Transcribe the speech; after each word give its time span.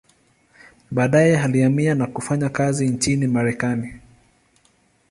Baadaye 0.91 1.39
alihamia 1.39 1.95
na 1.95 2.07
kufanya 2.07 2.49
kazi 2.49 2.87
nchini 2.89 3.27
Marekani. 3.27 3.99